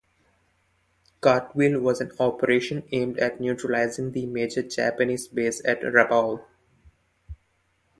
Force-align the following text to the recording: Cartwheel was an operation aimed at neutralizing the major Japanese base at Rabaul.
Cartwheel 1.21 1.79
was 1.79 2.01
an 2.01 2.11
operation 2.19 2.83
aimed 2.91 3.19
at 3.19 3.39
neutralizing 3.39 4.11
the 4.13 4.25
major 4.25 4.63
Japanese 4.63 5.27
base 5.27 5.63
at 5.63 5.79
Rabaul. 5.81 6.43